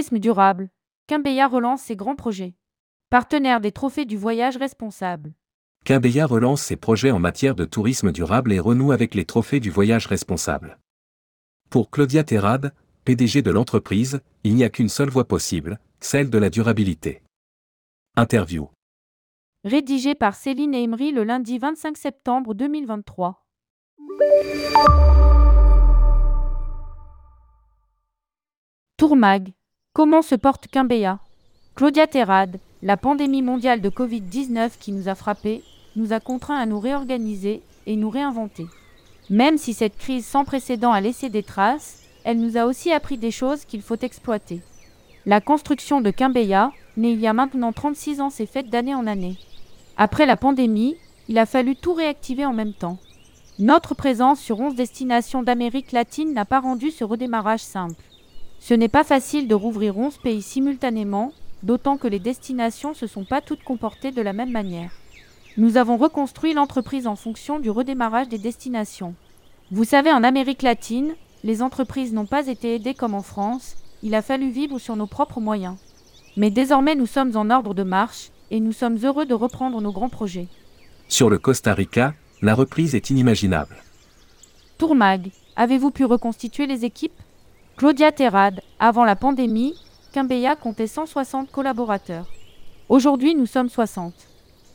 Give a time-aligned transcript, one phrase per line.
[0.00, 0.70] Tourisme durable.
[1.08, 2.54] Quimbeya relance ses grands projets.
[3.10, 5.34] Partenaire des trophées du voyage responsable.
[5.84, 9.68] Quimbeya relance ses projets en matière de tourisme durable et renoue avec les trophées du
[9.68, 10.78] voyage responsable.
[11.68, 12.72] Pour Claudia Terrade,
[13.04, 17.20] PDG de l'entreprise, il n'y a qu'une seule voie possible, celle de la durabilité.
[18.16, 18.70] Interview.
[19.64, 23.44] Rédigé par Céline Emery le lundi 25 septembre 2023.
[28.96, 29.52] Tourmag.
[29.92, 31.18] Comment se porte Quimbeya
[31.74, 35.64] Claudia Terrade, la pandémie mondiale de Covid-19 qui nous a frappés,
[35.96, 38.68] nous a contraints à nous réorganiser et nous réinventer.
[39.30, 43.18] Même si cette crise sans précédent a laissé des traces, elle nous a aussi appris
[43.18, 44.60] des choses qu'il faut exploiter.
[45.26, 49.08] La construction de Quimbeya, née il y a maintenant 36 ans, s'est faite d'année en
[49.08, 49.38] année.
[49.96, 52.98] Après la pandémie, il a fallu tout réactiver en même temps.
[53.58, 58.04] Notre présence sur 11 destinations d'Amérique latine n'a pas rendu ce redémarrage simple.
[58.60, 63.06] Ce n'est pas facile de rouvrir 11 pays simultanément, d'autant que les destinations ne se
[63.06, 64.90] sont pas toutes comportées de la même manière.
[65.56, 69.14] Nous avons reconstruit l'entreprise en fonction du redémarrage des destinations.
[69.70, 74.14] Vous savez, en Amérique latine, les entreprises n'ont pas été aidées comme en France, il
[74.14, 75.76] a fallu vivre sur nos propres moyens.
[76.36, 79.92] Mais désormais nous sommes en ordre de marche, et nous sommes heureux de reprendre nos
[79.92, 80.48] grands projets.
[81.08, 83.76] Sur le Costa Rica, la reprise est inimaginable.
[84.76, 87.12] Tourmag, avez-vous pu reconstituer les équipes?
[87.80, 89.74] Claudia Terrade, avant la pandémie,
[90.12, 92.26] Quimbeya comptait 160 collaborateurs.
[92.90, 94.12] Aujourd'hui, nous sommes 60.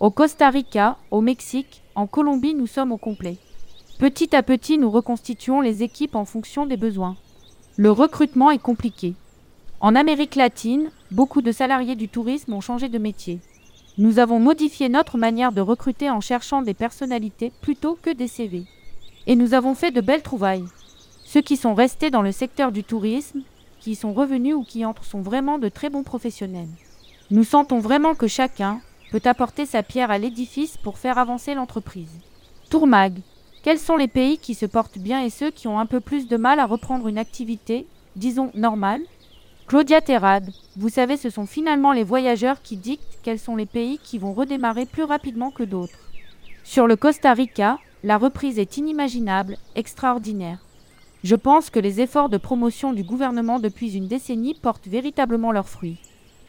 [0.00, 3.36] Au Costa Rica, au Mexique, en Colombie, nous sommes au complet.
[4.00, 7.16] Petit à petit, nous reconstituons les équipes en fonction des besoins.
[7.76, 9.14] Le recrutement est compliqué.
[9.78, 13.38] En Amérique latine, beaucoup de salariés du tourisme ont changé de métier.
[13.96, 18.64] Nous avons modifié notre manière de recruter en cherchant des personnalités plutôt que des CV.
[19.28, 20.64] Et nous avons fait de belles trouvailles.
[21.30, 23.42] Ceux qui sont restés dans le secteur du tourisme,
[23.80, 26.70] qui y sont revenus ou qui entrent sont vraiment de très bons professionnels.
[27.30, 28.80] Nous sentons vraiment que chacun,
[29.10, 32.08] peut apporter sa pierre à l'édifice pour faire avancer l'entreprise.
[32.70, 33.20] Tourmag.
[33.62, 36.28] Quels sont les pays qui se portent bien et ceux qui ont un peu plus
[36.28, 37.86] de mal à reprendre une activité,
[38.16, 39.02] disons normale?
[39.66, 40.50] Claudia Terrade.
[40.78, 44.32] Vous savez, ce sont finalement les voyageurs qui dictent quels sont les pays qui vont
[44.32, 46.08] redémarrer plus rapidement que d'autres.
[46.64, 50.60] Sur le Costa Rica, la reprise est inimaginable, extraordinaire.
[51.24, 55.68] Je pense que les efforts de promotion du gouvernement depuis une décennie portent véritablement leurs
[55.68, 55.98] fruits.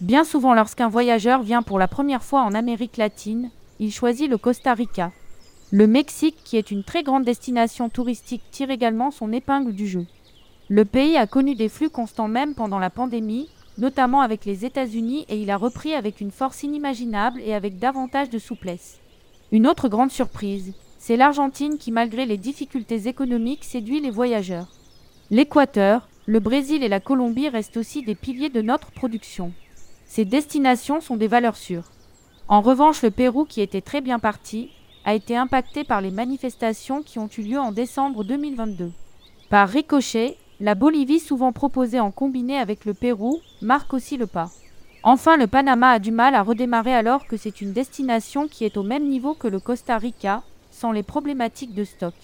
[0.00, 3.50] Bien souvent lorsqu'un voyageur vient pour la première fois en Amérique latine,
[3.80, 5.10] il choisit le Costa Rica.
[5.72, 10.06] Le Mexique, qui est une très grande destination touristique, tire également son épingle du jeu.
[10.68, 13.48] Le pays a connu des flux constants même pendant la pandémie,
[13.78, 18.30] notamment avec les États-Unis, et il a repris avec une force inimaginable et avec davantage
[18.30, 19.00] de souplesse.
[19.50, 24.68] Une autre grande surprise, c'est l'Argentine qui, malgré les difficultés économiques, séduit les voyageurs.
[25.32, 29.52] L'Équateur, le Brésil et la Colombie restent aussi des piliers de notre production.
[30.06, 31.90] Ces destinations sont des valeurs sûres.
[32.46, 34.70] En revanche, le Pérou, qui était très bien parti,
[35.04, 38.92] a été impacté par les manifestations qui ont eu lieu en décembre 2022.
[39.50, 44.52] Par ricochet, la Bolivie, souvent proposée en combiné avec le Pérou, marque aussi le pas.
[45.02, 48.76] Enfin, le Panama a du mal à redémarrer alors que c'est une destination qui est
[48.76, 52.14] au même niveau que le Costa Rica, sans les problématiques de stock.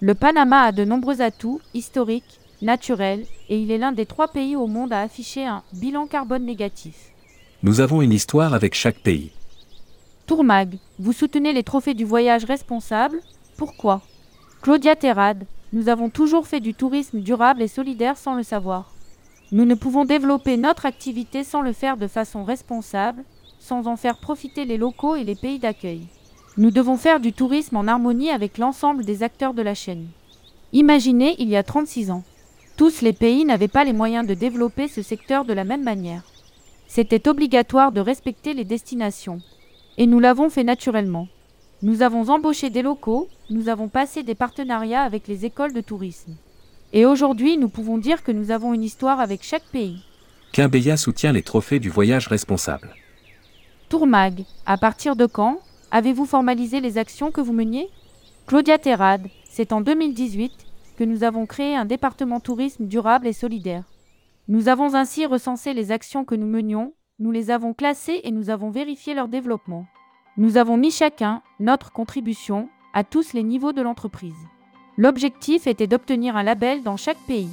[0.00, 4.56] Le Panama a de nombreux atouts historiques, naturels, et il est l'un des trois pays
[4.56, 7.10] au monde à afficher un bilan carbone négatif.
[7.62, 9.32] Nous avons une histoire avec chaque pays.
[10.26, 13.20] Tourmag, vous soutenez les trophées du voyage responsable?
[13.58, 14.00] Pourquoi?
[14.62, 18.92] Claudia Terrade, nous avons toujours fait du tourisme durable et solidaire sans le savoir.
[19.52, 23.24] Nous ne pouvons développer notre activité sans le faire de façon responsable,
[23.58, 26.06] sans en faire profiter les locaux et les pays d'accueil.
[26.60, 30.08] Nous devons faire du tourisme en harmonie avec l'ensemble des acteurs de la chaîne.
[30.74, 32.22] Imaginez il y a 36 ans.
[32.76, 36.22] Tous les pays n'avaient pas les moyens de développer ce secteur de la même manière.
[36.86, 39.40] C'était obligatoire de respecter les destinations.
[39.96, 41.28] Et nous l'avons fait naturellement.
[41.80, 46.36] Nous avons embauché des locaux, nous avons passé des partenariats avec les écoles de tourisme.
[46.92, 50.04] Et aujourd'hui, nous pouvons dire que nous avons une histoire avec chaque pays.
[50.52, 52.94] Quimbeya soutient les trophées du voyage responsable.
[53.88, 55.58] Tourmag, à partir de quand?
[55.90, 57.88] Avez-vous formalisé les actions que vous meniez?
[58.46, 60.52] Claudia Terrade, c'est en 2018
[60.96, 63.84] que nous avons créé un département tourisme durable et solidaire.
[64.48, 68.50] Nous avons ainsi recensé les actions que nous menions, nous les avons classées et nous
[68.50, 69.86] avons vérifié leur développement.
[70.36, 74.34] Nous avons mis chacun notre contribution à tous les niveaux de l'entreprise.
[74.96, 77.50] L'objectif était d'obtenir un label dans chaque pays.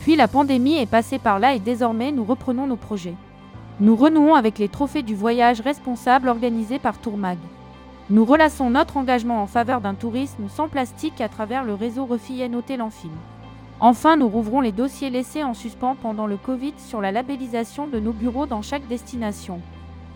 [0.00, 3.16] Puis la pandémie est passée par là et désormais nous reprenons nos projets.
[3.80, 7.38] Nous renouons avec les trophées du voyage responsable organisés par Tourmag.
[8.10, 12.56] Nous relassons notre engagement en faveur d'un tourisme sans plastique à travers le réseau Refillen
[12.56, 12.90] Hôtel en.
[13.78, 18.00] Enfin, nous rouvrons les dossiers laissés en suspens pendant le Covid sur la labellisation de
[18.00, 19.60] nos bureaux dans chaque destination.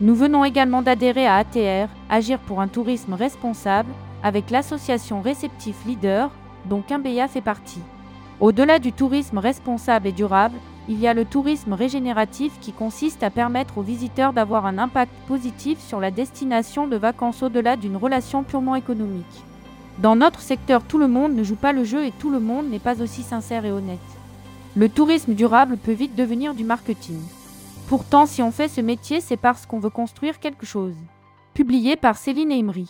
[0.00, 3.92] Nous venons également d'adhérer à ATR, Agir pour un tourisme responsable,
[4.22, 6.30] avec l'association Réceptif Leader,
[6.64, 7.82] dont Quimbeya fait partie.
[8.40, 10.56] Au-delà du tourisme responsable et durable,
[10.88, 15.12] il y a le tourisme régénératif qui consiste à permettre aux visiteurs d'avoir un impact
[15.28, 19.44] positif sur la destination de vacances au-delà d'une relation purement économique.
[19.98, 22.68] Dans notre secteur, tout le monde ne joue pas le jeu et tout le monde
[22.68, 23.98] n'est pas aussi sincère et honnête.
[24.74, 27.20] Le tourisme durable peut vite devenir du marketing.
[27.88, 30.96] Pourtant, si on fait ce métier, c'est parce qu'on veut construire quelque chose.
[31.54, 32.88] Publié par Céline Emery,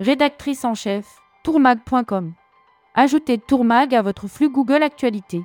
[0.00, 1.06] rédactrice en chef,
[1.44, 2.32] tourmag.com.
[2.94, 5.42] Ajoutez Tourmag à votre flux Google Actualité.